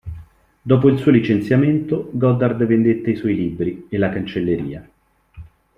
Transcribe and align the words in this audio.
Dopo 0.63 0.89
il 0.89 0.97
suo 0.97 1.11
licenziamento, 1.11 2.09
Goddard 2.13 2.65
vendette 2.65 3.11
i 3.11 3.15
suoi 3.15 3.35
libri 3.35 3.85
e 3.87 3.99
la 3.99 4.09
cancelleria. 4.09 4.89